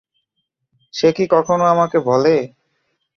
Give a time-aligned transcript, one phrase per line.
[0.93, 2.35] সে কী কখনো আমাকে বলে!